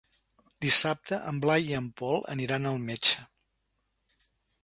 [0.65, 4.27] Dissabte en Blai i en Pol aniran al metge.